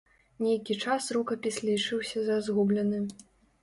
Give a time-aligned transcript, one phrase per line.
[0.45, 3.07] Нейкі час рукапіс лічыўся за згублены.